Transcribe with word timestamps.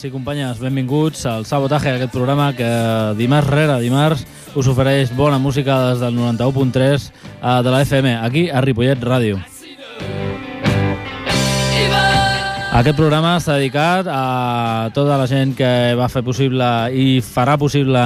Companys 0.00 0.04
i 0.04 0.10
companyes. 0.10 0.60
Benvinguts 0.60 1.26
al 1.26 1.44
Sabotaje, 1.44 1.90
aquest 1.90 2.12
programa 2.12 2.54
que 2.56 2.68
dimarts 3.18 3.50
rere 3.50 3.80
dimarts 3.80 4.24
us 4.56 4.66
ofereix 4.66 5.12
bona 5.16 5.38
música 5.38 5.90
des 5.90 6.00
del 6.00 6.16
91.3 6.16 7.10
eh, 7.42 7.62
de 7.62 7.70
la 7.70 7.82
FM, 7.82 8.16
aquí 8.16 8.48
a 8.50 8.60
Ripollet 8.60 9.00
Ràdio. 9.00 9.38
Aquest 12.72 12.96
programa 12.96 13.36
està 13.36 13.58
dedicat 13.58 14.06
a 14.08 14.90
tota 14.94 15.18
la 15.18 15.26
gent 15.26 15.56
que 15.58 15.94
va 15.98 16.08
fer 16.08 16.22
possible 16.22 16.64
i 16.94 17.20
farà 17.20 17.58
possible 17.58 18.04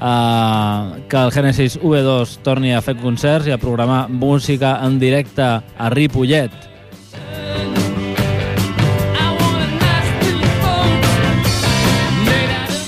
eh, 0.00 1.02
que 1.08 1.24
el 1.24 1.32
Genesis 1.32 1.78
V2 1.82 2.38
torni 2.42 2.72
a 2.72 2.80
fer 2.80 2.96
concerts 2.96 3.48
i 3.48 3.52
a 3.52 3.58
programar 3.58 4.08
música 4.08 4.78
en 4.86 4.98
directe 4.98 5.42
a 5.44 5.90
Ripollet. 5.90 6.73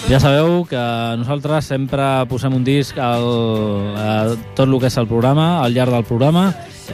Ja 0.06 0.20
sabeu 0.22 0.62
que 0.70 0.78
nosaltres 1.18 1.66
sempre 1.66 2.04
posem 2.30 2.54
un 2.54 2.62
disc 2.62 2.94
al, 3.02 3.24
a 3.98 4.10
tot 4.54 4.68
el 4.68 4.76
que 4.78 4.86
és 4.86 4.96
el 5.02 5.08
programa, 5.10 5.64
al 5.64 5.74
llarg 5.74 5.90
del 5.90 6.06
programa, 6.06 6.44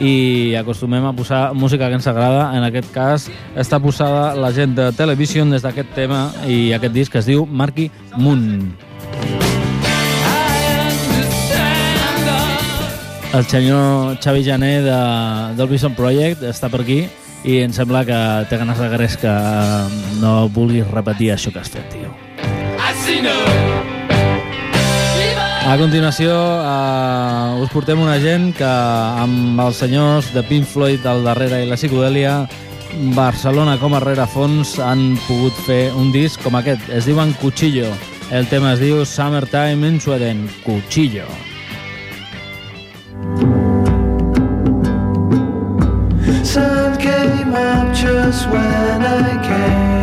i 0.01 0.55
acostumem 0.57 1.05
a 1.05 1.11
posar 1.13 1.43
música 1.53 1.91
que 1.91 1.99
ens 1.99 2.09
agrada. 2.09 2.47
En 2.57 2.65
aquest 2.65 2.89
cas 2.95 3.27
està 3.53 3.77
posada 3.77 4.33
la 4.33 4.49
gent 4.55 4.73
de 4.73 4.89
Television 4.97 5.53
des 5.53 5.61
d'aquest 5.61 5.93
tema 5.93 6.23
i 6.49 6.73
aquest 6.73 6.97
disc 6.97 7.19
es 7.21 7.29
diu 7.29 7.45
Marky 7.45 7.91
Moon. 8.17 8.73
El 13.33 13.45
senyor 13.45 14.17
Xavi 14.25 14.43
Jané 14.45 14.73
de, 14.81 14.99
del 15.57 15.69
Vision 15.69 15.93
Project 15.93 16.41
està 16.49 16.69
per 16.73 16.81
aquí 16.81 17.03
i 17.45 17.61
em 17.61 17.73
sembla 17.77 18.05
que 18.09 18.19
té 18.49 18.57
ganes 18.57 18.81
de 18.81 18.91
gres 18.97 19.21
que 19.21 19.39
no 20.17 20.37
vulguis 20.49 20.89
repetir 20.89 21.33
això 21.33 21.53
que 21.53 21.61
has 21.61 21.73
fet, 21.73 21.89
tio. 21.93 22.22
A 25.63 25.77
continuació 25.79 26.33
eh, 26.35 27.61
us 27.63 27.71
portem 27.71 28.01
una 28.03 28.17
gent 28.19 28.49
que 28.57 28.67
amb 28.67 29.61
els 29.63 29.79
senyors 29.79 30.27
de 30.35 30.43
Pink 30.45 30.67
Floyd 30.67 31.05
al 31.07 31.23
darrere 31.23 31.63
i 31.63 31.69
la 31.69 31.77
psicodèlia 31.79 32.33
Barcelona 33.15 33.77
com 33.81 33.95
a 33.95 34.01
rerefons 34.03 34.75
han 34.83 35.15
pogut 35.25 35.55
fer 35.65 35.87
un 35.97 36.11
disc 36.13 36.43
com 36.43 36.59
aquest. 36.59 36.91
Es 36.91 37.07
diuen 37.09 37.33
Cuchillo. 37.41 37.89
El 38.29 38.45
tema 38.51 38.73
es 38.75 38.83
diu 38.83 39.05
Summertime 39.05 39.87
in 39.87 39.99
Sweden. 40.03 40.45
Cuchillo. 40.67 41.25
Sun 46.43 46.97
came 46.99 47.55
up 47.55 47.95
just 47.95 48.45
when 48.51 49.01
I 49.01 49.39
came. 49.47 50.02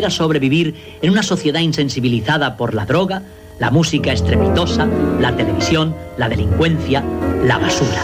Era 0.00 0.10
sobrevivir 0.10 0.98
en 1.02 1.10
una 1.10 1.22
sociedad 1.22 1.60
insensibilizada 1.60 2.56
por 2.56 2.74
la 2.74 2.86
droga, 2.86 3.22
la 3.58 3.70
música 3.70 4.12
estrepitosa, 4.12 4.86
la 5.20 5.36
televisión, 5.36 5.94
la 6.16 6.28
delincuencia, 6.28 7.04
la 7.44 7.58
basura. 7.58 8.02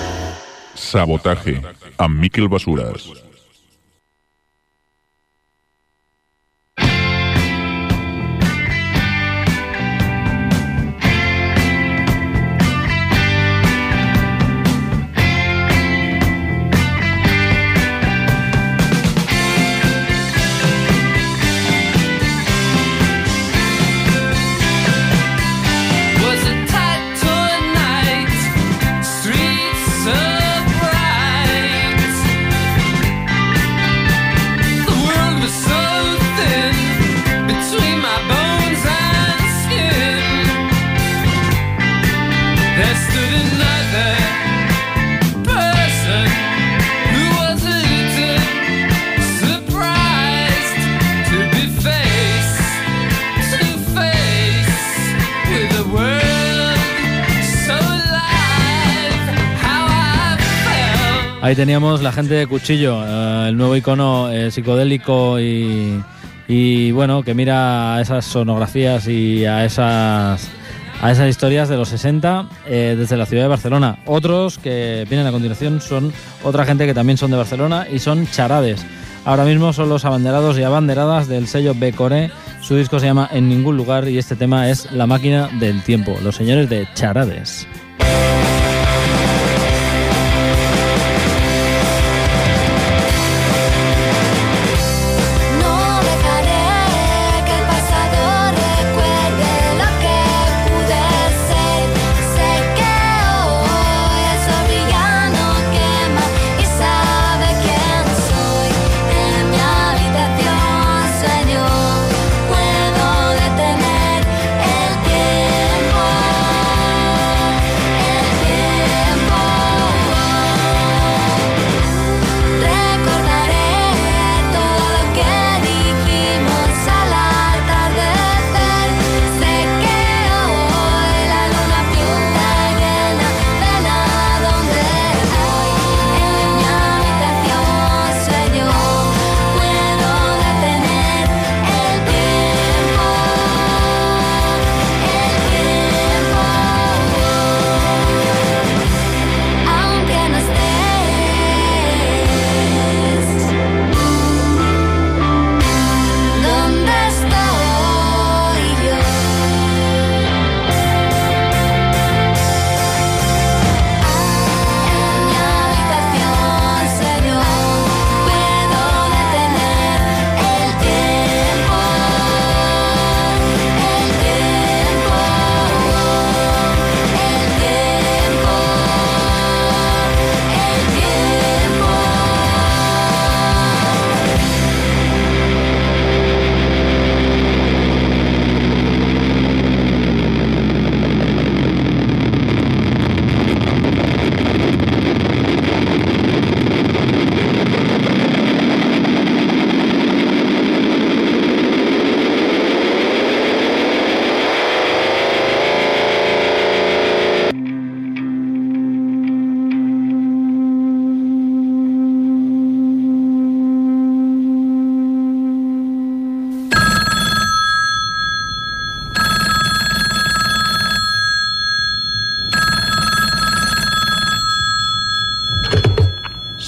Sabotaje, 0.75 1.63
amb 1.97 2.21
Miquel 2.21 2.49
Basures. 2.49 3.26
Ahí 61.47 61.55
teníamos 61.55 62.03
la 62.03 62.11
gente 62.11 62.35
de 62.35 62.49
Cuchillo, 62.49 63.05
eh, 63.07 63.51
el 63.51 63.57
nuevo 63.57 63.77
icono 63.77 64.33
eh, 64.33 64.51
psicodélico 64.51 65.39
y, 65.39 66.91
bueno, 66.91 67.23
que 67.23 67.35
mira 67.35 67.95
a 67.95 68.01
esas 68.01 68.25
sonografías 68.25 69.07
y 69.07 69.45
a 69.45 69.65
esas 69.65 70.51
a 71.01 71.13
esas 71.13 71.29
historias 71.29 71.69
de 71.69 71.77
los 71.77 71.91
60 71.91 72.49
eh, 72.67 72.97
desde 72.99 73.17
la 73.17 73.27
ciudad 73.27 73.45
de 73.45 73.49
Barcelona. 73.49 73.97
Otros 74.07 74.59
que 74.59 75.07
vienen 75.09 75.29
a 75.29 75.31
continuación 75.31 75.81
son 75.81 76.13
otra 76.43 76.65
gente 76.65 76.85
que 76.85 76.95
también 76.95 77.17
son 77.17 77.31
de 77.31 77.37
Barcelona 77.37 77.87
y 77.89 78.01
son 78.01 78.27
charades. 78.27 78.85
Ahora 79.25 79.45
mismo 79.45 79.73
son 79.73 79.89
los 79.89 80.05
abanderados 80.05 80.59
y 80.59 80.65
abanderadas 80.65 81.29
del 81.29 81.47
sello 81.47 81.77
B-Core. 81.77 82.33
Su 82.61 82.75
disco 82.75 82.99
se 82.99 83.07
llama 83.07 83.31
En 83.33 83.49
ningún 83.49 83.77
lugar 83.77 84.09
y 84.09 84.19
este 84.19 84.35
tema 84.35 84.69
es 84.69 84.91
La 84.91 85.07
máquina 85.07 85.49
del 85.61 85.81
tiempo. 85.85 86.19
Los 86.25 86.35
señores 86.35 86.69
de 86.69 86.89
charades. 86.95 87.69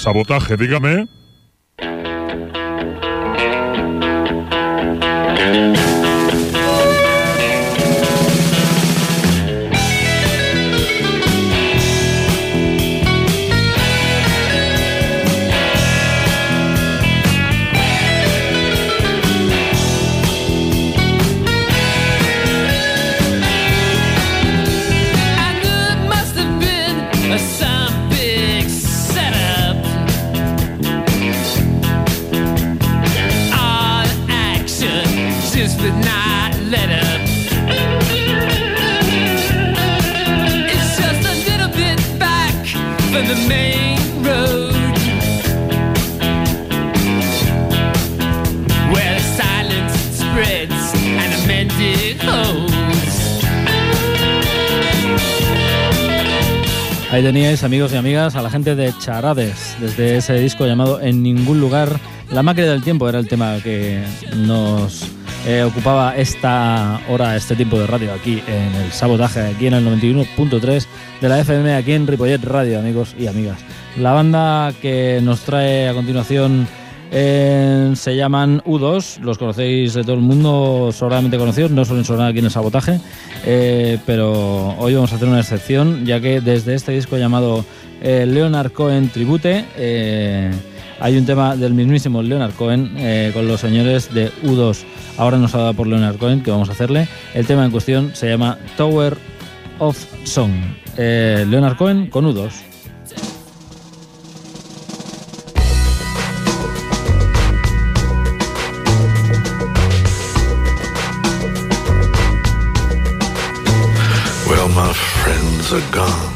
Sabotaje, 0.09 0.57
dígame. 0.57 1.18
Ahí 57.19 57.25
teníais, 57.25 57.65
amigos 57.65 57.91
y 57.91 57.97
amigas, 57.97 58.37
a 58.37 58.41
la 58.41 58.49
gente 58.49 58.75
de 58.75 58.93
Charades, 58.97 59.75
desde 59.81 60.15
ese 60.15 60.35
disco 60.35 60.65
llamado 60.65 61.01
En 61.01 61.21
ningún 61.21 61.59
lugar, 61.59 61.99
La 62.31 62.43
máquina 62.43 62.67
del 62.67 62.81
tiempo 62.81 63.09
era 63.09 63.19
el 63.19 63.27
tema 63.27 63.57
que 63.61 64.01
nos 64.37 65.05
eh, 65.45 65.63
ocupaba 65.63 66.15
esta 66.15 67.01
hora, 67.09 67.35
este 67.35 67.57
tiempo 67.57 67.77
de 67.77 67.87
radio 67.87 68.13
aquí 68.13 68.41
en 68.47 68.73
el 68.73 68.93
sabotaje, 68.93 69.41
aquí 69.41 69.67
en 69.67 69.73
el 69.73 69.85
91.3 69.85 70.85
de 71.19 71.27
la 71.27 71.41
FM, 71.41 71.75
aquí 71.75 71.91
en 71.91 72.07
Ripollet 72.07 72.41
Radio, 72.41 72.79
amigos 72.79 73.13
y 73.19 73.27
amigas. 73.27 73.59
La 73.97 74.13
banda 74.13 74.71
que 74.81 75.19
nos 75.21 75.41
trae 75.41 75.89
a 75.89 75.93
continuación 75.93 76.69
eh, 77.11 77.91
se 77.95 78.15
llaman 78.15 78.61
U2, 78.65 79.19
los 79.21 79.37
conocéis 79.37 79.93
de 79.95 80.03
todo 80.03 80.13
el 80.13 80.21
mundo, 80.21 80.91
sobradamente 80.93 81.37
conocidos, 81.37 81.71
no 81.71 81.83
suelen 81.83 82.05
sonar 82.05 82.29
aquí 82.29 82.39
en 82.39 82.45
el 82.45 82.51
sabotaje, 82.51 82.99
eh, 83.45 83.97
pero 84.05 84.75
hoy 84.77 84.93
vamos 84.93 85.11
a 85.11 85.15
hacer 85.15 85.27
una 85.27 85.39
excepción, 85.39 86.05
ya 86.05 86.19
que 86.19 86.39
desde 86.39 86.75
este 86.75 86.91
disco 86.91 87.17
llamado 87.17 87.65
eh, 88.01 88.25
Leonard 88.27 88.71
Cohen 88.71 89.09
Tribute, 89.09 89.65
hay 91.01 91.17
un 91.17 91.25
tema 91.25 91.55
del 91.55 91.73
mismísimo 91.73 92.21
Leonard 92.21 92.53
Cohen 92.53 92.91
con 93.33 93.47
los 93.47 93.61
señores 93.61 94.13
de 94.13 94.31
U2. 94.43 94.83
Ahora 95.17 95.37
nos 95.37 95.55
ha 95.55 95.59
dado 95.59 95.73
por 95.73 95.87
Leonard 95.87 96.17
Cohen, 96.17 96.43
que 96.43 96.51
vamos 96.51 96.69
a 96.69 96.73
hacerle. 96.73 97.07
El 97.33 97.47
tema 97.47 97.65
en 97.65 97.71
cuestión 97.71 98.11
se 98.13 98.29
llama 98.29 98.57
Tower 98.75 99.17
of 99.79 99.97
Song. 100.25 100.51
Leonard 100.97 101.77
Cohen 101.77 102.07
con 102.07 102.25
U2. 102.25 102.68
Are 115.71 115.91
gone 115.91 116.33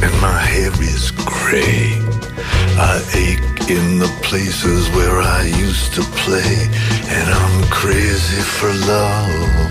and 0.00 0.12
my 0.20 0.38
hair 0.38 0.70
is 0.80 1.10
gray. 1.10 1.98
I 2.78 3.02
ache 3.14 3.68
in 3.68 3.98
the 3.98 4.10
places 4.22 4.88
where 4.90 5.18
I 5.20 5.42
used 5.42 5.94
to 5.94 6.02
play, 6.22 6.68
and 7.08 7.26
I'm 7.28 7.64
crazy 7.70 8.42
for 8.42 8.72
love, 8.94 9.70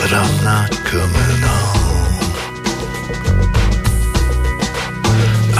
but 0.00 0.10
I'm 0.12 0.34
not 0.44 0.70
coming 0.92 1.40
home. 1.54 2.28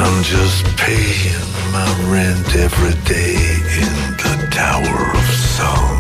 I'm 0.02 0.23
just 0.23 0.66
paying 0.76 1.49
my 1.73 1.88
rent 2.12 2.56
every 2.56 2.97
day 3.04 3.37
in 3.85 3.94
the 4.23 4.49
Tower 4.50 5.16
of 5.16 5.25
Song. 5.56 5.98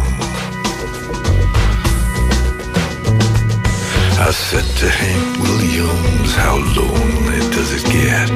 I 4.20 4.30
said 4.32 4.64
to 4.78 4.88
Hank 4.88 5.38
Williams, 5.38 6.34
how 6.34 6.56
lonely 6.56 7.38
does 7.54 7.72
it 7.72 7.84
get? 7.84 8.28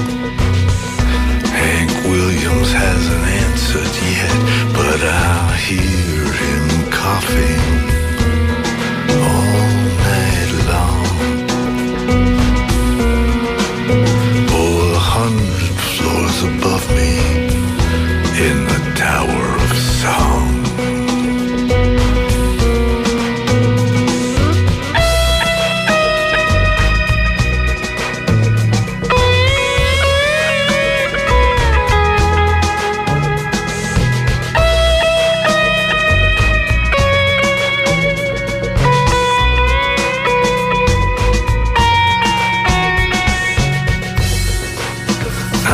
Hank 1.53 1.91
Williams 2.05 2.73
hasn't 2.73 3.27
answered 3.43 3.95
yet, 4.17 4.73
but 4.75 5.01
I 5.03 5.57
hear 5.57 6.25
him 6.43 6.91
coughing 6.93 7.92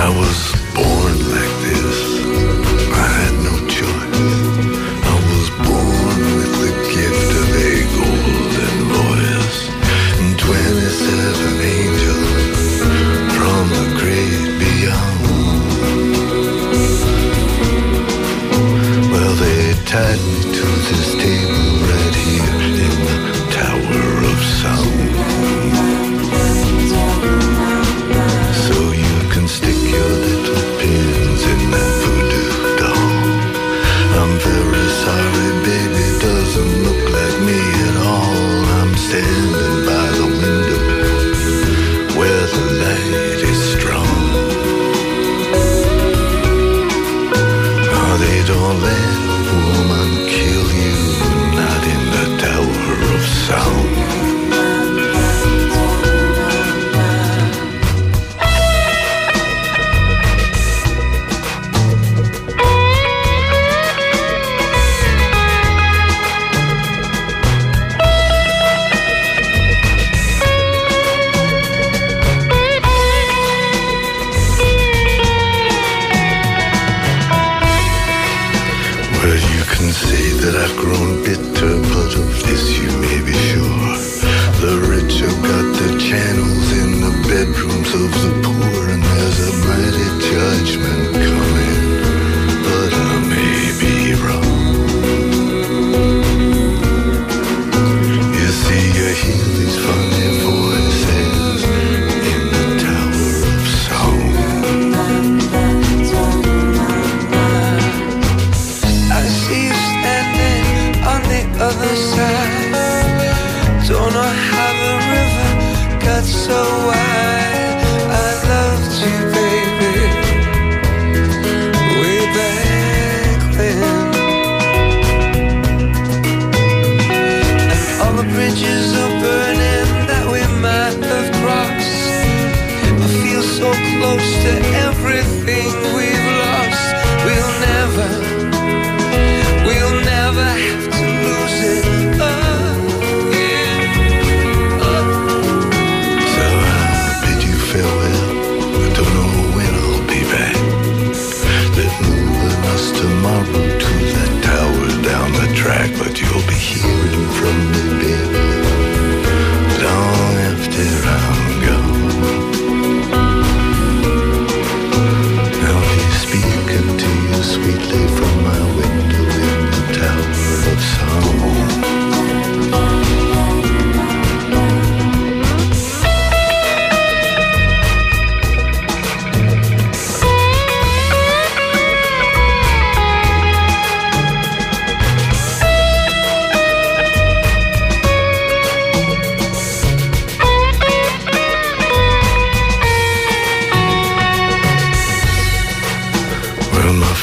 I 0.08 0.10
was 0.10 0.47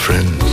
friend. 0.06 0.45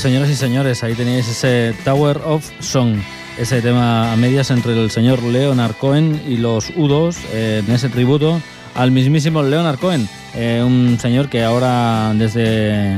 Señoras 0.00 0.30
y 0.30 0.34
señores, 0.36 0.82
ahí 0.82 0.94
tenéis 0.94 1.28
ese 1.28 1.74
Tower 1.84 2.22
of 2.24 2.50
Song, 2.60 2.96
ese 3.38 3.60
tema 3.60 4.14
a 4.14 4.16
medias 4.16 4.50
entre 4.50 4.72
el 4.72 4.90
señor 4.90 5.22
Leonard 5.22 5.74
Cohen 5.74 6.22
y 6.26 6.38
los 6.38 6.72
U2 6.74 7.18
eh, 7.34 7.62
en 7.62 7.70
ese 7.70 7.90
tributo 7.90 8.40
al 8.74 8.92
mismísimo 8.92 9.42
Leonard 9.42 9.78
Cohen, 9.78 10.08
eh, 10.34 10.62
un 10.64 10.98
señor 10.98 11.28
que 11.28 11.44
ahora 11.44 12.14
desde, 12.14 12.96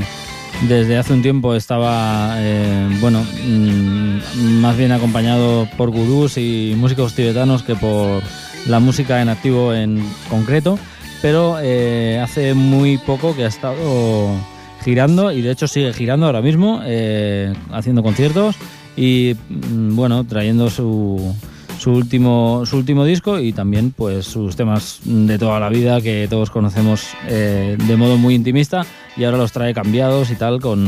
desde 0.69 0.97
hace 0.97 1.13
un 1.13 1.23
tiempo 1.23 1.57
estaba, 1.57 2.37
eh, 2.39 2.97
bueno, 3.01 3.27
mm, 3.49 4.61
más 4.61 4.77
bien 4.77 4.93
acompañado 4.93 5.69
por 5.77 5.91
gurús 5.91 6.39
y 6.39 6.75
músicos 6.77 7.15
tibetanos 7.15 7.65
que 7.65 7.75
por 7.75 8.23
la 8.69 8.79
música 8.79 9.21
en 9.21 9.29
activo 9.29 9.75
en 9.75 10.09
concreto, 10.31 10.79
pero 11.21 11.57
hace 11.57 12.55
muy 12.55 12.97
poco 12.99 13.35
que 13.35 13.45
ha 13.45 13.49
estado 13.49 14.37
girando 14.83 15.33
y 15.33 15.43
de 15.43 15.51
hecho 15.51 15.67
sigue 15.67 15.93
girando 15.93 16.27
ahora 16.27 16.43
mismo, 16.43 16.81
eh, 16.85 17.53
haciendo 17.71 18.03
conciertos 18.03 18.57
y 18.97 19.35
mm, 19.49 19.97
bueno, 19.97 20.25
trayendo 20.25 20.71
su, 20.71 21.35
su 21.79 21.93
último 21.93 22.65
su 22.67 22.77
último 22.77 23.05
disco 23.05 23.39
y 23.39 23.53
también 23.53 23.93
pues 23.93 24.27
sus 24.27 24.57
temas 24.57 25.01
de 25.05 25.39
toda 25.39 25.59
la 25.59 25.69
vida 25.69 26.01
que 26.01 26.27
todos 26.29 26.51
conocemos 26.51 27.09
eh, 27.29 27.77
de 27.79 27.97
modo 27.97 28.17
muy 28.17 28.35
intimista 28.35 28.85
y 29.17 29.25
ahora 29.25 29.39
los 29.39 29.53
trae 29.53 29.75
cambiados 29.75 30.31
y 30.31 30.37
tal 30.37 30.61
con, 30.61 30.87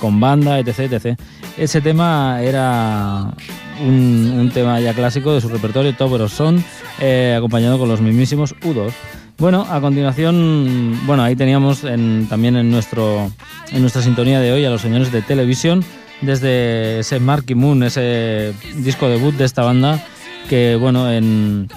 con 0.00 0.20
banda, 0.20 0.58
etc, 0.58 0.92
etc. 0.92 1.18
Ese 1.56 1.80
tema 1.80 2.42
era 2.42 3.32
un, 3.80 4.50
tema 4.52 4.80
ya 4.80 4.92
clásico 4.92 5.32
de 5.34 5.40
su 5.40 5.48
repertorio, 5.48 5.94
Tower 5.94 6.22
of 6.22 6.32
Son, 6.32 6.62
eh, 7.00 7.34
acompañado 7.36 7.78
con 7.78 7.88
los 7.88 8.00
mismísimos 8.00 8.54
U2. 8.56 8.92
Bueno, 9.38 9.66
a 9.68 9.80
continuación, 9.80 10.98
bueno, 11.06 11.22
ahí 11.24 11.34
teníamos 11.36 11.82
en- 11.84 12.26
también 12.28 12.56
en, 12.56 12.70
nuestro, 12.70 13.30
en 13.72 13.80
nuestra 13.80 14.00
sintonía 14.00 14.40
de 14.40 14.52
hoy 14.52 14.64
a 14.64 14.70
los 14.70 14.80
señores 14.80 15.10
de 15.10 15.22
televisión, 15.22 15.84
desde 16.20 17.00
ese 17.00 17.18
Marky 17.18 17.54
Moon, 17.54 17.82
ese 17.82 18.54
disco 18.76 19.08
debut 19.08 19.34
de 19.34 19.44
esta 19.44 19.62
banda, 19.62 20.02
que 20.48 20.76
bueno, 20.76 21.10
en, 21.10 21.68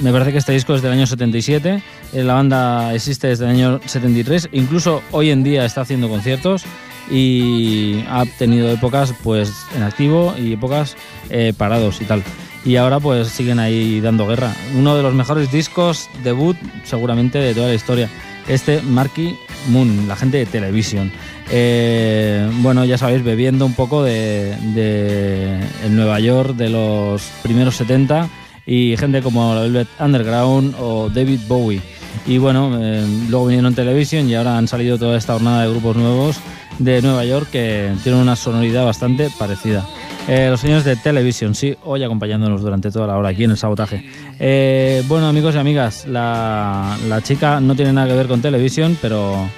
me 0.00 0.10
parece 0.10 0.32
que 0.32 0.38
este 0.38 0.52
disco 0.52 0.74
es 0.74 0.80
del 0.82 0.92
año 0.92 1.06
77, 1.06 1.82
eh, 2.14 2.24
la 2.24 2.34
banda 2.34 2.94
existe 2.94 3.28
desde 3.28 3.44
el 3.44 3.50
año 3.50 3.80
73, 3.84 4.48
incluso 4.52 5.02
hoy 5.12 5.30
en 5.30 5.42
día 5.42 5.66
está 5.66 5.82
haciendo 5.82 6.08
conciertos 6.08 6.64
y 7.10 8.02
ha 8.08 8.24
tenido 8.38 8.70
épocas 8.70 9.12
pues 9.22 9.52
en 9.76 9.82
activo 9.82 10.34
y 10.38 10.54
épocas 10.54 10.96
eh, 11.28 11.52
parados 11.56 12.00
y 12.00 12.04
tal. 12.06 12.22
Y 12.64 12.76
ahora 12.76 13.00
pues 13.00 13.28
siguen 13.28 13.58
ahí 13.58 14.00
dando 14.00 14.26
guerra. 14.26 14.52
Uno 14.76 14.96
de 14.96 15.02
los 15.02 15.14
mejores 15.14 15.50
discos 15.50 16.08
debut 16.22 16.56
seguramente 16.84 17.38
de 17.38 17.54
toda 17.54 17.68
la 17.68 17.74
historia. 17.74 18.08
Este 18.48 18.82
Marky 18.82 19.36
Moon, 19.68 20.08
la 20.08 20.16
gente 20.16 20.38
de 20.38 20.46
Television. 20.46 21.10
Eh, 21.50 22.48
bueno, 22.60 22.84
ya 22.84 22.98
sabéis, 22.98 23.24
bebiendo 23.24 23.64
un 23.66 23.74
poco 23.74 24.02
de, 24.02 24.52
el 25.84 25.96
Nueva 25.96 26.20
York 26.20 26.54
de 26.54 26.68
los 26.68 27.22
primeros 27.42 27.76
70 27.76 28.28
y 28.66 28.96
gente 28.96 29.22
como 29.22 29.54
Velvet 29.54 29.88
Underground 29.98 30.74
o 30.78 31.08
David 31.08 31.40
Bowie. 31.48 31.80
Y 32.26 32.38
bueno, 32.38 32.78
eh, 32.80 33.04
luego 33.28 33.46
vinieron 33.46 33.74
Television 33.74 34.28
y 34.28 34.34
ahora 34.34 34.58
han 34.58 34.68
salido 34.68 34.98
toda 34.98 35.16
esta 35.16 35.32
jornada 35.32 35.62
de 35.62 35.70
grupos 35.70 35.96
nuevos 35.96 36.36
de 36.78 37.02
Nueva 37.02 37.24
York 37.24 37.48
que 37.50 37.92
tienen 38.02 38.20
una 38.20 38.36
sonoridad 38.36 38.84
bastante 38.84 39.28
parecida. 39.38 39.86
Eh, 40.32 40.48
los 40.48 40.60
señores 40.60 40.84
de 40.84 40.94
Television, 40.94 41.56
sí, 41.56 41.76
hoy 41.82 42.04
acompañándonos 42.04 42.62
durante 42.62 42.92
toda 42.92 43.08
la 43.08 43.18
hora 43.18 43.30
aquí 43.30 43.42
en 43.42 43.50
el 43.50 43.56
sabotaje. 43.56 44.08
Eh, 44.38 45.02
bueno, 45.08 45.26
amigos 45.26 45.56
y 45.56 45.58
amigas, 45.58 46.06
la, 46.06 46.96
chica 47.24 47.60
no 47.60 47.74
tiene 47.74 47.92
nada 47.92 48.06
que 48.06 48.14
ver 48.14 48.28
con 48.28 48.40
Television, 48.40 48.96
pero 49.02 49.50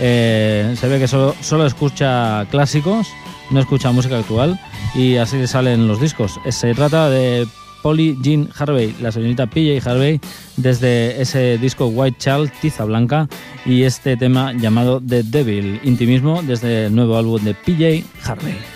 eh, 0.00 0.74
se 0.80 0.88
ve 0.88 0.98
que 0.98 1.06
solo, 1.06 1.36
solo 1.40 1.64
escucha 1.64 2.44
clásicos, 2.50 3.06
no 3.52 3.60
escucha 3.60 3.92
música 3.92 4.18
actual 4.18 4.58
y 4.96 5.14
así 5.14 5.36
le 5.36 5.46
salen 5.46 5.86
los 5.86 6.00
discos. 6.00 6.40
Eh, 6.44 6.50
Se 6.50 6.74
trata 6.74 7.08
de 7.08 7.46
Polly 7.84 8.18
Jean 8.20 8.48
Harvey, 8.58 8.96
la 9.00 9.12
señorita 9.12 9.46
PJ 9.46 9.88
Harvey, 9.88 10.20
desde 10.56 11.22
ese 11.22 11.56
disco 11.56 11.86
White 11.86 12.18
Child, 12.18 12.50
Tiza 12.60 12.84
Blanca, 12.84 13.28
y 13.64 13.84
este 13.84 14.16
tema 14.16 14.52
llamado 14.54 15.00
The 15.00 15.22
Devil, 15.22 15.78
intimismo, 15.84 16.42
desde 16.42 16.86
el 16.86 16.96
nuevo 16.96 17.16
álbum 17.16 17.44
de 17.44 17.54
PJ 17.54 18.04
Harvey. 18.28 18.75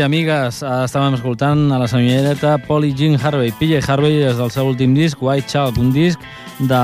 I 0.00 0.02
amigues, 0.02 0.62
eh, 0.64 0.68
estàvem 0.86 1.12
escoltant 1.18 1.66
a 1.74 1.78
la 1.78 1.86
senyoreta 1.88 2.54
Polly 2.64 2.94
Jean 2.96 3.18
Harvey. 3.20 3.52
PJ 3.52 3.82
Harvey 3.84 4.22
és 4.24 4.38
del 4.38 4.50
seu 4.50 4.70
últim 4.70 4.94
disc, 4.96 5.20
White 5.20 5.48
Chalk, 5.50 5.76
un 5.76 5.90
disc 5.92 6.18
de, 6.58 6.78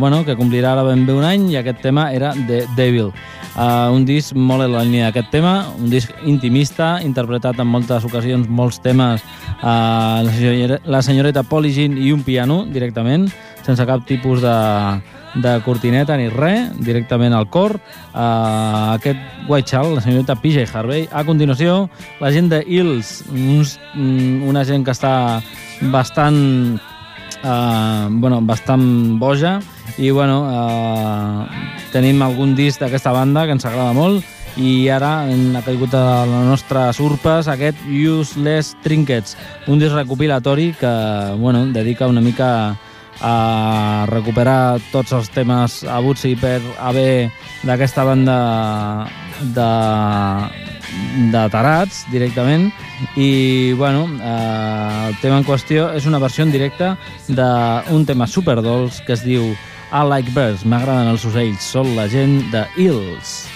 bueno, 0.00 0.22
que 0.24 0.36
complirà 0.36 0.72
ara 0.72 0.84
ben 0.86 1.04
bé 1.04 1.12
un 1.12 1.24
any 1.24 1.50
i 1.52 1.58
aquest 1.60 1.82
tema 1.84 2.06
era 2.14 2.32
The 2.32 2.64
Devil. 2.76 3.12
Uh, 3.56 3.92
un 3.92 4.06
disc 4.08 4.32
molt 4.32 4.64
en 4.64 4.72
la 4.72 4.84
línia 4.84 5.10
d'aquest 5.10 5.28
tema, 5.34 5.66
un 5.76 5.90
disc 5.92 6.12
intimista, 6.24 6.96
interpretat 7.04 7.60
en 7.60 7.68
moltes 7.68 8.04
ocasions 8.08 8.48
molts 8.48 8.80
temes 8.80 9.20
uh, 9.62 10.24
la, 10.24 10.32
senyoreta, 10.32 10.80
la 10.84 11.02
senyoreta 11.02 11.42
Polly 11.42 11.74
Jean 11.76 11.98
i 11.98 12.12
un 12.12 12.24
piano 12.24 12.64
directament, 12.64 13.28
sense 13.66 13.84
cap 13.84 14.06
tipus 14.08 14.40
de, 14.40 14.56
de 15.42 15.60
cortineta 15.64 16.16
ni 16.16 16.28
res, 16.32 16.70
directament 16.80 17.34
al 17.36 17.48
cor. 17.52 17.76
Uh, 18.12 18.96
aquest 18.96 19.20
Child, 19.46 19.94
la 19.94 20.02
senyoreta 20.02 20.36
PJ 20.40 20.66
Harvey. 20.72 21.08
A 21.12 21.24
continuació, 21.24 21.88
la 22.20 22.32
gent 22.32 22.50
de 22.50 22.62
Hills, 22.66 23.24
uns, 23.30 23.78
mm, 23.94 24.48
una 24.48 24.64
gent 24.64 24.84
que 24.84 24.94
està 24.94 25.42
bastant 25.92 26.80
uh, 27.44 28.08
bueno, 28.10 28.40
bastant 28.42 29.18
boja 29.18 29.60
i 29.98 30.10
bueno, 30.10 30.42
uh, 30.48 31.44
tenim 31.92 32.22
algun 32.22 32.56
disc 32.56 32.80
d'aquesta 32.80 33.12
banda 33.12 33.46
que 33.46 33.56
ens 33.56 33.64
agrada 33.68 33.94
molt 33.96 34.24
i 34.56 34.88
ara 34.88 35.26
ha 35.28 35.62
caigut 35.64 35.92
a 35.94 36.24
les 36.24 36.46
nostres 36.48 37.00
urpes 37.04 37.48
aquest 37.52 37.76
Useless 37.86 38.74
Trinkets, 38.82 39.36
un 39.68 39.78
disc 39.78 39.92
recopilatori 39.92 40.72
que 40.80 40.92
bueno, 41.36 41.66
dedica 41.66 42.08
una 42.08 42.24
mica 42.24 42.76
a 43.20 44.06
recuperar 44.10 44.78
tots 44.92 45.12
els 45.16 45.30
temes 45.32 45.82
abuts 45.88 46.26
i 46.28 46.34
per 46.36 46.60
haver 46.78 47.30
d'aquesta 47.64 48.04
banda 48.04 48.36
de, 49.56 49.70
de 51.32 51.44
tarats 51.52 52.04
directament 52.12 52.70
i 53.16 53.72
bueno, 53.76 54.06
eh, 54.20 55.08
el 55.08 55.18
tema 55.20 55.40
en 55.40 55.48
qüestió 55.48 55.90
és 55.96 56.06
una 56.06 56.20
versió 56.22 56.44
en 56.44 56.52
directe 56.54 56.94
d'un 57.28 58.06
tema 58.08 58.28
superdolç 58.28 59.02
que 59.06 59.16
es 59.16 59.24
diu 59.24 59.52
I 59.86 60.02
Like 60.02 60.32
Birds, 60.34 60.64
m'agraden 60.66 61.12
els 61.12 61.24
ocells, 61.28 61.62
són 61.62 61.94
la 61.96 62.08
gent 62.10 62.40
de 62.52 62.66
Hills. 62.76 63.55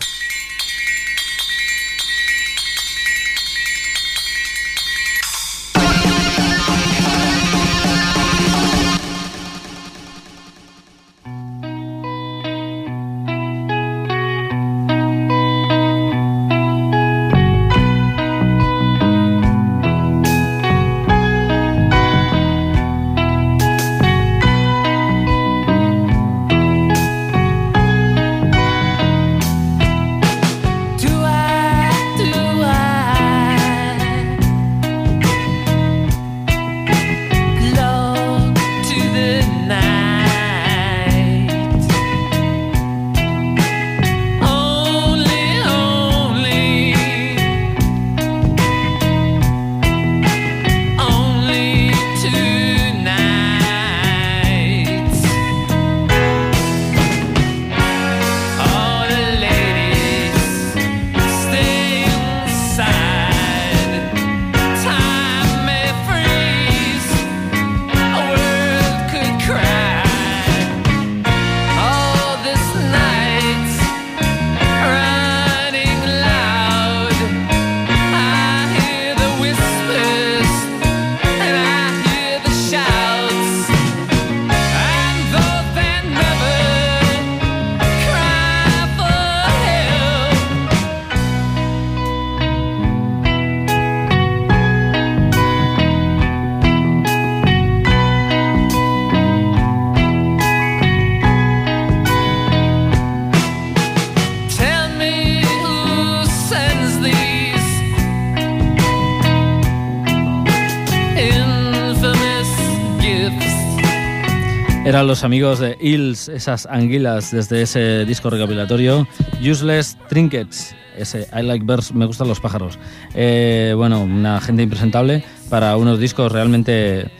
Eran 114.83 115.05
los 115.05 115.23
amigos 115.23 115.59
de 115.59 115.77
Hills, 115.79 116.27
esas 116.27 116.65
anguilas 116.65 117.31
desde 117.31 117.61
ese 117.61 118.03
disco 118.05 118.31
recopilatorio. 118.31 119.07
Useless 119.39 119.95
Trinkets, 120.09 120.75
ese 120.97 121.27
I 121.33 121.43
Like 121.43 121.63
Birds, 121.65 121.93
me 121.93 122.05
gustan 122.05 122.27
los 122.27 122.39
pájaros. 122.39 122.79
Eh, 123.13 123.73
bueno, 123.77 124.01
una 124.01 124.41
gente 124.41 124.63
impresentable 124.63 125.23
para 125.49 125.77
unos 125.77 125.99
discos 125.99 126.31
realmente 126.31 127.11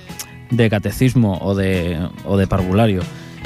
de 0.49 0.69
catecismo 0.69 1.37
o 1.39 1.53
de, 1.53 1.99
o 2.25 2.35
de 2.35 2.47
parvulario. 2.47 3.03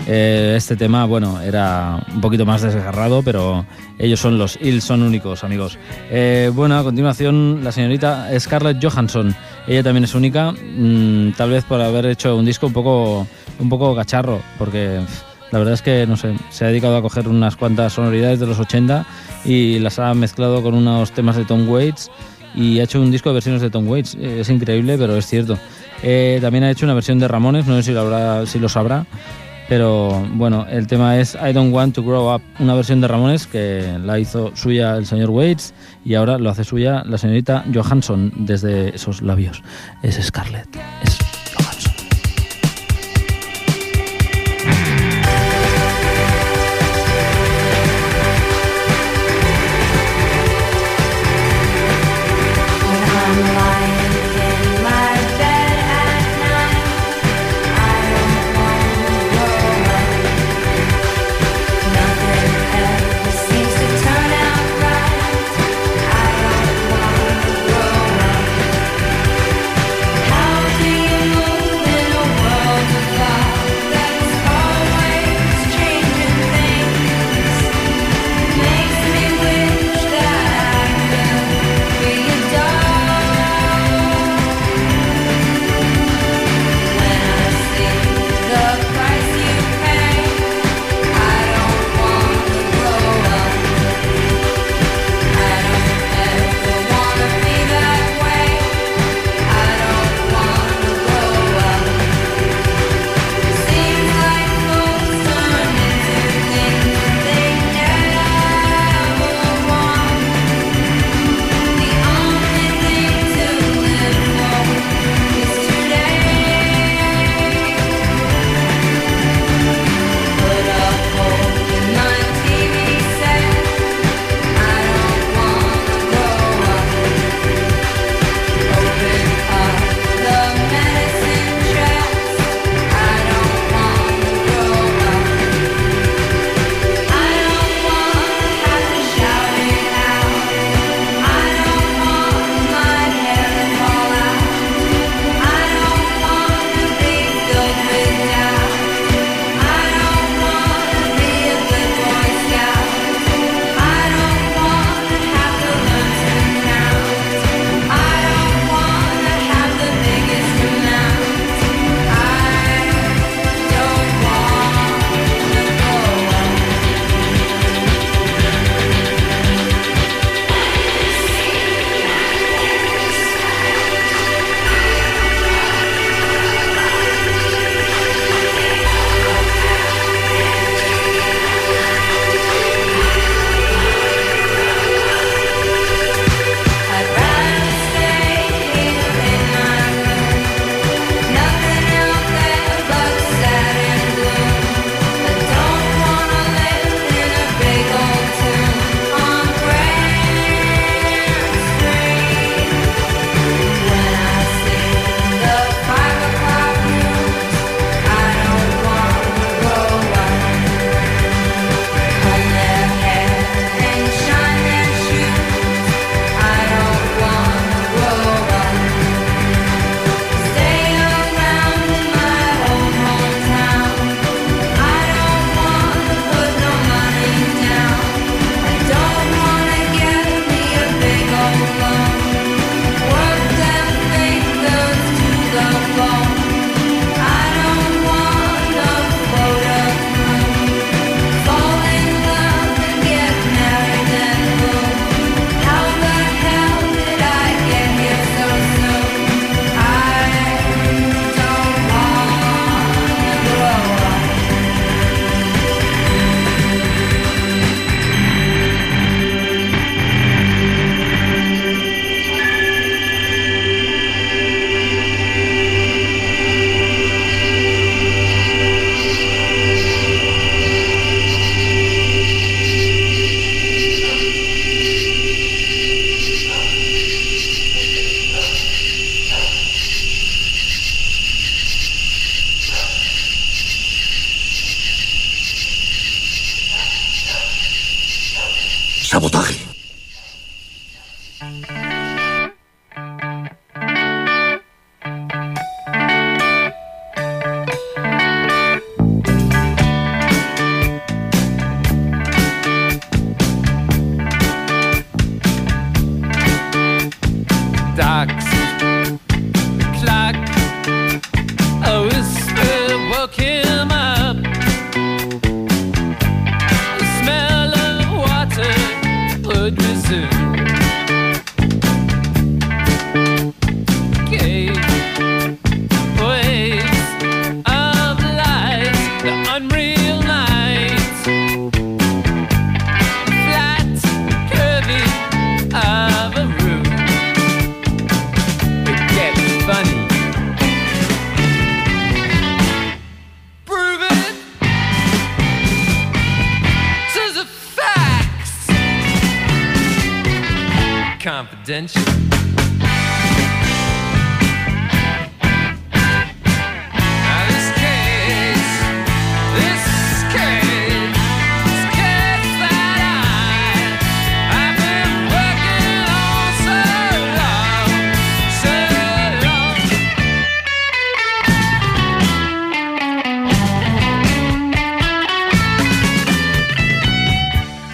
Eh, 0.08 0.54
este 0.56 0.75
tema, 0.75 1.06
bueno, 1.06 1.41
era 1.41 2.06
un 2.13 2.21
poquito 2.21 2.45
más 2.45 2.62
desgarrado, 2.62 3.23
pero 3.23 3.65
ellos 3.97 4.19
son 4.19 4.38
los 4.38 4.58
Hills, 4.62 4.84
son 4.84 5.01
únicos, 5.01 5.43
amigos. 5.43 5.78
Eh, 6.10 6.51
bueno, 6.54 6.78
a 6.78 6.84
continuación, 6.84 7.62
la 7.63 7.71
señorita 7.71 8.30
Scarlett 8.39 8.84
Johansson. 8.84 9.36
Ella 9.67 9.84
también 9.84 10.04
es 10.04 10.13
única, 10.13 10.51
mm, 10.51 11.32
tal 11.34 11.49
vez 11.49 11.63
por 11.63 11.82
haber 11.82 12.06
hecho 12.06 12.36
un 12.36 12.45
disco 12.45 12.67
un 12.67 12.73
poco, 12.73 13.28
un 13.60 13.69
poco 13.69 13.95
cacharro, 13.95 14.41
porque 14.60 15.01
la 15.51 15.60
verdad 15.60 15.73
es 15.73 15.82
que, 15.82 16.06
no 16.06 16.17
sé, 16.17 16.36
se 16.49 16.65
ha 16.65 16.67
dedicado 16.67 16.97
a 16.97 17.01
coger 17.01 17.28
unas 17.28 17.56
cuantas 17.56 17.93
sonoridades 17.93 18.39
de 18.39 18.47
los 18.47 18.60
80 18.60 19.06
y 19.43 19.80
las 19.80 19.99
ha 19.99 20.13
mezclado 20.13 20.62
con 20.62 20.73
unos 20.73 21.12
temas 21.12 21.36
de 21.36 21.45
Tom 21.45 21.67
Waits 21.69 22.12
y 22.56 22.80
ha 22.80 22.84
hecho 22.84 23.01
un 23.01 23.12
disco 23.12 23.30
de 23.30 23.34
versiones 23.34 23.62
de 23.62 23.69
Tom 23.69 23.88
Waits. 23.88 24.15
Es 24.15 24.49
increíble, 24.49 24.97
pero 24.97 25.17
es 25.17 25.25
cierto. 25.25 25.58
Eh, 26.04 26.39
también 26.41 26.63
ha 26.63 26.71
hecho 26.71 26.86
una 26.86 26.93
versión 26.93 27.19
de 27.19 27.28
Ramones, 27.28 27.65
no 27.65 27.75
sé 27.75 27.84
si 27.84 27.91
lo, 27.91 28.01
habrá, 28.01 28.45
si 28.45 28.60
lo 28.60 28.69
sabrá, 28.69 29.06
pero 29.67 30.25
bueno, 30.34 30.65
el 30.69 30.88
tema 30.88 31.19
es 31.19 31.36
I 31.36 31.54
Don't 31.54 31.73
Want 31.73 31.95
to 31.95 32.04
Grow 32.04 32.34
Up, 32.36 32.41
una 32.60 32.75
versión 32.75 33.01
de 33.01 33.08
Ramones 33.08 33.47
que 33.47 33.97
la 34.04 34.19
hizo 34.19 34.56
suya 34.56 34.95
el 34.95 35.06
señor 35.06 35.30
Waits 35.30 35.73
y 36.04 36.15
ahora 36.15 36.38
lo 36.38 36.49
hace 36.49 36.63
suya 36.63 37.04
la 37.06 37.17
señorita 37.17 37.65
Johansson 37.73 38.32
desde 38.36 38.95
esos 38.95 39.21
labios. 39.21 39.63
Es 40.04 40.15
Scarlett, 40.23 40.69
es 41.04 41.24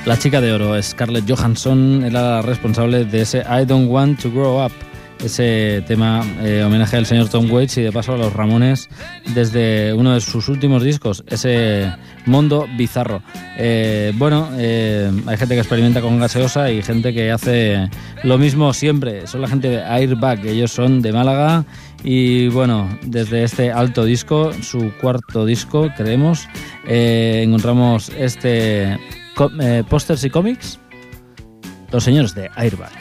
La 0.06 0.18
chica 0.18 0.42
de 0.42 0.52
oro, 0.52 0.82
Scarlett 0.82 1.30
Johansson, 1.30 2.04
era 2.04 2.22
la 2.22 2.42
responsable 2.42 3.06
de 3.06 3.22
ese 3.22 3.44
I 3.48 3.66
Don't 3.66 3.88
Want 3.88 4.20
to 4.20 4.32
Grow 4.32 4.66
Up, 4.66 4.72
ese 5.24 5.84
tema 5.88 6.26
eh, 6.42 6.64
homenaje 6.66 6.98
al 6.98 7.06
señor 7.06 7.30
Tom 7.30 7.50
Waits 7.52 7.78
y 7.78 7.82
de 7.84 7.92
paso 7.92 8.14
a 8.14 8.18
los 8.18 8.34
Ramones 8.34 8.90
desde 9.36 9.94
uno 9.94 10.16
de 10.16 10.22
sus 10.22 10.50
últimos 10.50 10.84
discos, 10.84 11.24
ese 11.28 11.94
mundo 12.26 12.68
bizarro. 12.78 13.22
Eh, 13.60 14.12
bueno, 14.16 14.50
eh, 14.58 15.12
hay 15.28 15.38
gente 15.38 15.54
que 15.54 15.62
experimenta 15.62 16.02
con 16.02 16.20
gaseosa 16.20 16.72
y 16.72 16.82
gente 16.82 17.14
que 17.14 17.30
hace 17.30 17.88
lo 18.24 18.40
mismo 18.40 18.74
siempre. 18.74 19.28
Son 19.28 19.40
la 19.40 19.48
gente 19.48 19.70
de 19.70 19.84
Airbag, 19.84 20.44
ellos 20.48 20.72
son 20.72 21.04
de 21.04 21.14
Málaga 21.14 21.64
y 22.04 22.48
bueno, 22.48 22.90
desde 23.04 23.44
este 23.44 23.72
alto 23.72 24.04
disco, 24.04 24.52
su 24.64 24.92
cuarto 25.00 25.46
disco, 25.46 25.90
creemos, 25.96 26.48
encontramos 26.88 28.10
este 28.18 28.98
pósters 29.90 30.24
y 30.24 30.30
cómics, 30.30 30.80
los 31.92 32.04
señores 32.04 32.36
de 32.36 32.50
Airbag. 32.56 33.01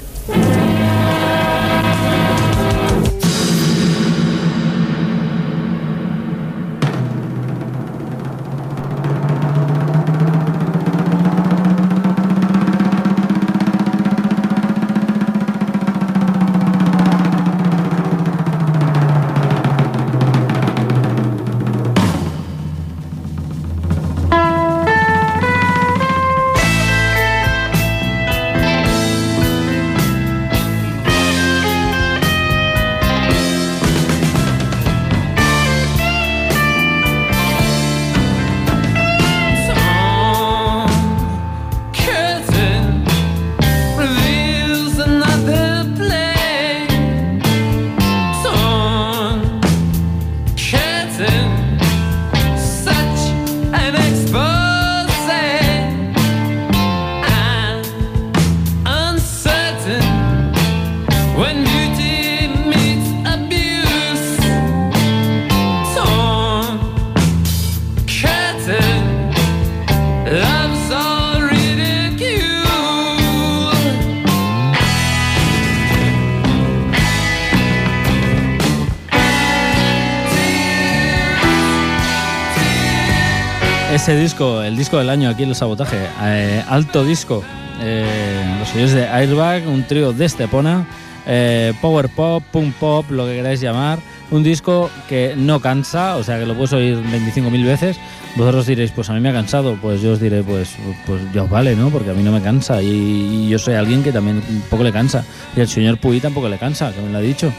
El 84.39 84.77
disco 84.77 84.97
del 84.97 85.09
año 85.09 85.29
aquí 85.29 85.43
en 85.43 85.49
el 85.49 85.55
sabotaje, 85.55 85.97
eh, 86.23 86.63
alto 86.67 87.03
disco. 87.03 87.43
Eh, 87.81 88.55
los 88.59 88.69
señores 88.69 88.93
de 88.93 89.07
Airbag, 89.07 89.67
un 89.67 89.83
trío 89.83 90.13
de 90.13 90.25
Estepona, 90.25 90.87
eh, 91.25 91.73
power 91.81 92.07
pop, 92.07 92.41
punk 92.49 92.73
pop, 92.75 93.11
lo 93.11 93.25
que 93.25 93.35
queráis 93.35 93.59
llamar. 93.59 93.99
Un 94.31 94.41
disco 94.41 94.89
que 95.09 95.33
no 95.35 95.59
cansa, 95.59 96.15
o 96.15 96.23
sea 96.23 96.39
que 96.39 96.45
lo 96.45 96.55
puedes 96.55 96.71
oír 96.71 96.97
25.000 96.97 97.65
veces. 97.65 97.97
Vosotros 98.37 98.65
diréis, 98.65 98.91
pues 98.91 99.09
a 99.09 99.13
mí 99.13 99.19
me 99.19 99.29
ha 99.29 99.33
cansado. 99.33 99.77
Pues 99.81 100.01
yo 100.01 100.13
os 100.13 100.21
diré, 100.21 100.43
pues, 100.43 100.75
pues 101.05 101.21
ya 101.33 101.43
os 101.43 101.49
vale, 101.49 101.75
¿no? 101.75 101.89
Porque 101.89 102.11
a 102.11 102.13
mí 102.13 102.23
no 102.23 102.31
me 102.31 102.41
cansa. 102.41 102.81
Y, 102.81 102.87
y 102.87 103.49
yo 103.49 103.59
soy 103.59 103.73
alguien 103.73 104.01
que 104.01 104.13
también 104.13 104.37
un 104.37 104.61
poco 104.69 104.83
le 104.83 104.93
cansa. 104.93 105.25
Y 105.57 105.59
el 105.59 105.67
señor 105.67 105.97
Puy 105.97 106.21
tampoco 106.21 106.47
le 106.47 106.57
cansa, 106.57 106.93
que 106.93 107.01
me 107.01 107.11
lo 107.11 107.17
ha 107.17 107.21
dicho. 107.21 107.51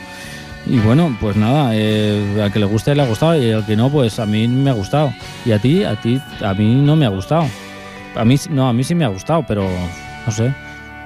Y 0.67 0.79
bueno, 0.79 1.17
pues 1.21 1.37
nada, 1.37 1.71
eh, 1.75 2.41
al 2.43 2.53
que 2.53 2.61
le 2.61 2.67
guste 2.67 2.95
le 2.95 3.03
ha 3.03 3.07
gustado 3.07 3.37
y 3.37 3.51
al 3.51 3.67
que 3.67 3.77
no, 3.77 3.91
pues 3.91 4.19
a 4.19 4.27
mí 4.27 4.47
me 4.47 4.71
ha 4.71 4.75
gustado. 4.75 5.13
Y 5.45 5.53
a 5.53 5.59
ti, 5.59 5.85
a 5.85 5.97
ti, 5.97 6.21
a 6.41 6.55
mí 6.55 6.75
no 6.77 6.95
me 6.95 7.05
ha 7.05 7.09
gustado. 7.09 7.47
A 8.15 8.25
mí, 8.25 8.37
no, 8.51 8.69
a 8.69 8.73
mí 8.73 8.85
sí 8.85 8.95
me 8.95 9.05
ha 9.05 9.09
gustado, 9.09 9.45
pero 9.47 9.69
no 10.25 10.33
sé. 10.33 10.55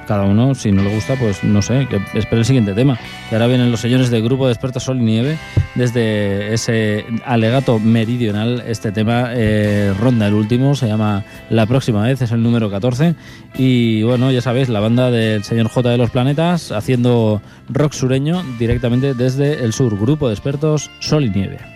Cada 0.07 0.25
uno, 0.25 0.55
si 0.55 0.73
no 0.73 0.83
le 0.83 0.95
gusta, 0.95 1.17
pues 1.17 1.43
no 1.43 1.63
sé, 1.63 1.87
que 1.89 1.97
espere 2.19 2.39
el 2.39 2.45
siguiente 2.45 2.75
tema. 2.75 2.99
Y 3.31 3.35
ahora 3.35 3.47
vienen 3.47 3.71
los 3.71 3.81
señores 3.81 4.11
del 4.11 4.23
grupo 4.23 4.47
de 4.47 4.53
expertos 4.53 4.85
Sol 4.85 5.01
y 5.01 5.05
Nieve, 5.05 5.39
desde 5.75 6.55
ese 6.55 7.05
alegato 7.25 7.79
meridional. 7.79 8.63
Este 8.67 8.93
tema 8.93 9.31
eh, 9.33 9.93
ronda 9.99 10.29
el 10.29 10.35
último, 10.35 10.75
se 10.75 10.87
llama 10.87 11.25
La 11.51 11.67
próxima 11.67 12.03
vez, 12.03 12.23
es 12.23 12.31
el 12.31 12.43
número 12.43 12.71
14. 12.71 13.15
Y 13.59 14.03
bueno, 14.03 14.31
ya 14.31 14.41
sabéis, 14.41 14.69
la 14.69 14.81
banda 14.81 15.11
del 15.11 15.43
señor 15.45 15.69
J 15.69 15.91
de 15.91 15.99
los 15.99 16.11
Planetas 16.11 16.73
haciendo 16.73 17.43
rock 17.69 17.93
sureño 17.93 18.43
directamente 18.59 19.15
desde 19.15 19.65
el 19.65 19.73
sur. 19.73 19.99
Grupo 19.99 20.29
de 20.29 20.35
expertos 20.35 20.91
Sol 21.01 21.25
y 21.25 21.31
Nieve. 21.31 21.76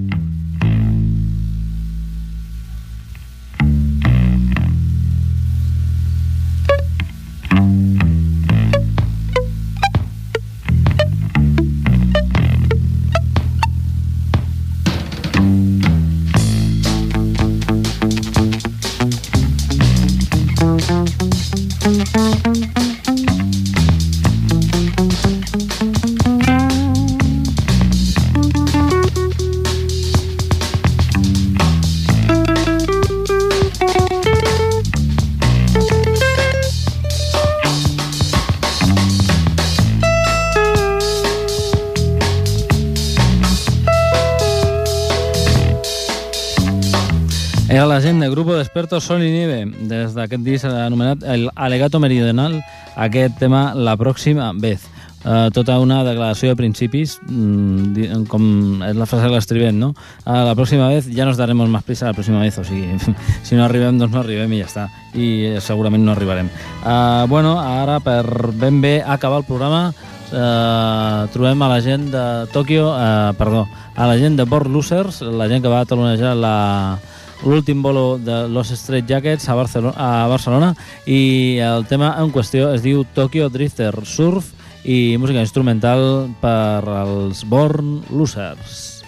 D'expertos 48.81 49.03
Sol 49.05 49.21
i 49.21 49.29
Nieve, 49.29 49.65
des 49.87 50.13
d'aquest 50.15 50.41
disc 50.43 50.65
anomenat 50.65 51.21
el 51.23 51.49
Alegato 51.55 51.99
Meridional, 51.99 52.61
aquest 52.97 53.37
tema 53.37 53.73
La 53.75 53.95
pròxima 53.97 54.51
vez. 54.59 54.87
eh, 55.23 55.49
tota 55.53 55.77
una 55.77 56.03
declaració 56.03 56.49
de 56.49 56.55
principis, 56.55 57.19
mm, 57.29 57.93
di- 57.93 58.09
com 58.27 58.81
és 58.81 58.95
la 58.95 59.05
frase 59.05 59.27
de 59.27 59.29
l'estribent, 59.29 59.77
no? 59.77 59.93
Eh, 60.25 60.31
la 60.31 60.55
pròxima 60.55 60.87
vez 60.89 61.05
ja 61.15 61.25
nos 61.25 61.37
daremos 61.37 61.69
más 61.69 61.83
prisa 61.83 62.07
la 62.07 62.13
pròxima 62.13 62.39
vez, 62.41 62.57
o 62.57 62.63
sigui, 62.63 62.87
si 63.43 63.53
no 63.53 63.63
arribem, 63.63 63.99
doncs 63.99 64.11
no 64.11 64.19
arribem 64.21 64.51
i 64.53 64.61
ja 64.61 64.65
està. 64.65 64.89
I 65.13 65.45
eh, 65.45 65.61
segurament 65.61 66.03
no 66.03 66.13
arribarem. 66.13 66.47
Eh, 66.83 67.25
bueno, 67.29 67.59
ara 67.61 67.99
per 67.99 68.25
ben 68.53 68.81
bé 68.81 69.03
acabar 69.05 69.37
el 69.37 69.45
programa 69.45 69.93
eh, 70.33 71.27
trobem 71.31 71.61
a 71.61 71.69
la 71.69 71.81
gent 71.81 72.09
de 72.09 72.47
Tòquio, 72.51 72.89
eh, 72.97 73.33
perdó, 73.37 73.67
a 73.95 74.07
la 74.07 74.17
gent 74.17 74.37
de 74.37 74.43
Board 74.45 74.71
Losers, 74.73 75.21
la 75.21 75.47
gent 75.47 75.61
que 75.61 75.69
va 75.69 75.85
talonejar 75.85 76.35
la, 76.35 76.97
l'últim 77.43 77.81
bolo 77.81 78.17
de 78.21 78.47
Los 78.47 78.71
Straight 78.71 79.07
Jackets 79.09 79.49
a 79.49 79.55
Barcelona, 79.55 79.95
a 79.97 80.27
Barcelona 80.27 80.71
i 81.05 81.57
el 81.63 81.87
tema 81.89 82.13
en 82.21 82.31
qüestió 82.33 82.71
es 82.75 82.85
diu 82.85 83.03
Tokyo 83.15 83.49
Drifter 83.49 83.93
Surf 84.05 84.53
i 84.85 85.17
música 85.21 85.43
instrumental 85.43 86.29
per 86.41 86.81
als 86.85 87.45
Born 87.45 88.01
Losers. 88.09 89.00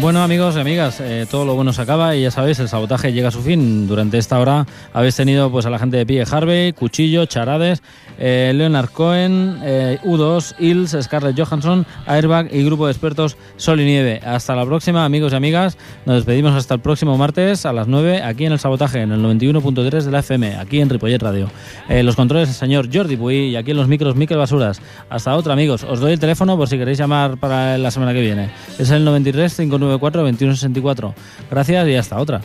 Bueno, 0.00 0.22
amigos 0.22 0.56
y 0.56 0.60
amigas, 0.60 1.00
eh, 1.00 1.26
todo 1.30 1.44
lo 1.44 1.54
bueno 1.54 1.72
se 1.72 1.82
acaba 1.82 2.16
y 2.16 2.22
ya 2.22 2.30
sabéis, 2.30 2.58
el 2.60 2.68
sabotaje 2.68 3.12
llega 3.12 3.28
a 3.28 3.30
su 3.30 3.42
fin. 3.42 3.86
Durante 3.86 4.16
esta 4.16 4.40
hora 4.40 4.66
habéis 4.92 5.16
tenido 5.16 5.50
pues 5.50 5.66
a 5.66 5.70
la 5.70 5.78
gente 5.78 5.96
de 5.96 6.06
Pie 6.06 6.24
Harvey, 6.28 6.72
Cuchillo, 6.72 7.26
Charades, 7.26 7.82
eh, 8.18 8.52
Leonard 8.54 8.88
Cohen, 8.90 9.58
eh, 9.62 9.98
U2, 10.04 10.54
Hills, 10.58 10.96
Scarlett 11.02 11.38
Johansson, 11.38 11.84
Airbag 12.06 12.54
y 12.54 12.64
grupo 12.64 12.86
de 12.86 12.92
expertos 12.92 13.36
Sol 13.56 13.80
y 13.80 13.84
Nieve. 13.84 14.20
Hasta 14.24 14.56
la 14.56 14.64
próxima, 14.64 15.04
amigos 15.04 15.32
y 15.32 15.36
amigas. 15.36 15.76
Nos 16.06 16.16
despedimos 16.16 16.54
hasta 16.54 16.74
el 16.74 16.80
próximo 16.80 17.16
martes 17.18 17.66
a 17.66 17.72
las 17.72 17.86
9 17.86 18.22
aquí 18.22 18.46
en 18.46 18.52
el 18.52 18.58
sabotaje, 18.58 19.02
en 19.02 19.12
el 19.12 19.20
91.3 19.20 20.04
de 20.04 20.10
la 20.10 20.20
FM, 20.20 20.56
aquí 20.56 20.80
en 20.80 20.88
Ripollet 20.88 21.22
Radio. 21.22 21.50
Eh, 21.88 22.02
los 22.02 22.16
controles 22.16 22.48
el 22.48 22.54
señor 22.54 22.88
Jordi 22.92 23.16
Puy 23.16 23.36
y 23.50 23.56
aquí 23.56 23.72
en 23.72 23.76
los 23.76 23.88
micros 23.88 24.16
Miquel 24.16 24.38
Basuras. 24.38 24.80
Hasta 25.10 25.36
otra, 25.36 25.52
amigos. 25.52 25.84
Os 25.84 26.00
doy 26.00 26.12
el 26.12 26.20
teléfono 26.20 26.56
por 26.56 26.68
si 26.68 26.78
queréis 26.78 26.98
llamar 26.98 27.36
para 27.36 27.76
la 27.78 27.90
semana 27.90 28.12
que 28.12 28.20
viene. 28.20 28.50
Es 28.78 28.90
el 28.90 29.04
93 29.04 29.54
594 29.54 29.81
2164. 29.88 31.14
Gracias 31.50 31.88
y 31.88 31.94
hasta 31.96 32.18
otra. 32.18 32.40